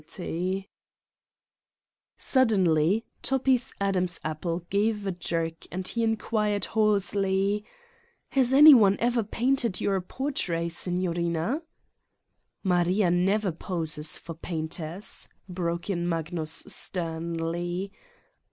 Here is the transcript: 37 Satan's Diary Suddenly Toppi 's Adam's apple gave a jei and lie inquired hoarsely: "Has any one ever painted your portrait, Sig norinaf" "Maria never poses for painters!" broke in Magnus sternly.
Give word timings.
37 0.01 0.15
Satan's 0.17 0.55
Diary 0.57 0.69
Suddenly 2.17 3.05
Toppi 3.21 3.55
's 3.55 3.71
Adam's 3.79 4.19
apple 4.23 4.61
gave 4.71 5.05
a 5.05 5.11
jei 5.11 5.55
and 5.71 5.95
lie 5.95 6.03
inquired 6.03 6.65
hoarsely: 6.65 7.63
"Has 8.29 8.51
any 8.51 8.73
one 8.73 8.97
ever 8.99 9.21
painted 9.21 9.79
your 9.79 10.01
portrait, 10.01 10.71
Sig 10.71 10.95
norinaf" 10.95 11.61
"Maria 12.63 13.11
never 13.11 13.51
poses 13.51 14.17
for 14.17 14.33
painters!" 14.33 15.29
broke 15.47 15.87
in 15.87 16.09
Magnus 16.09 16.63
sternly. 16.67 17.91